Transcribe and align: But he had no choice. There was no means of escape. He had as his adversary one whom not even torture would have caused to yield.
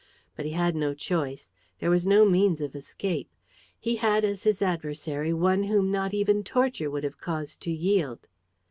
But 0.35 0.47
he 0.47 0.53
had 0.53 0.75
no 0.75 0.95
choice. 0.95 1.51
There 1.77 1.91
was 1.91 2.07
no 2.07 2.25
means 2.25 2.59
of 2.59 2.75
escape. 2.75 3.29
He 3.79 3.97
had 3.97 4.25
as 4.25 4.41
his 4.41 4.59
adversary 4.59 5.31
one 5.31 5.61
whom 5.65 5.91
not 5.91 6.11
even 6.11 6.43
torture 6.43 6.89
would 6.89 7.03
have 7.03 7.21
caused 7.21 7.61
to 7.61 7.71
yield. 7.71 8.27